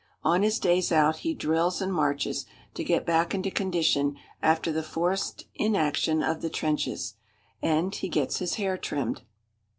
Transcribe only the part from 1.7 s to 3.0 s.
and marches, to